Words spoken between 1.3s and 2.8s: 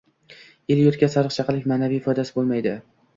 chaqalik ma’naviy foydasi bo‘lmaydi.